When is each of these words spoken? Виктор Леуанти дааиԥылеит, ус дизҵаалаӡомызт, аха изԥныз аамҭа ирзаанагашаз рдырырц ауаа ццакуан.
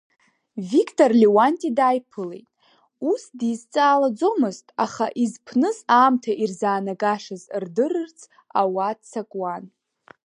Виктор 0.71 1.11
Леуанти 1.21 1.69
дааиԥылеит, 1.77 2.47
ус 3.09 3.23
дизҵаалаӡомызт, 3.39 4.67
аха 4.85 5.05
изԥныз 5.23 5.77
аамҭа 5.97 6.33
ирзаанагашаз 6.41 7.43
рдырырц 7.63 8.19
ауаа 8.59 8.93
ццакуан. 8.99 9.63